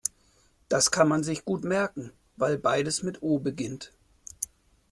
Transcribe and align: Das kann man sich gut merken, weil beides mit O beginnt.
Das 0.67 0.89
kann 0.89 1.07
man 1.07 1.23
sich 1.23 1.45
gut 1.45 1.63
merken, 1.63 2.11
weil 2.35 2.57
beides 2.57 3.03
mit 3.03 3.21
O 3.21 3.37
beginnt. 3.37 3.93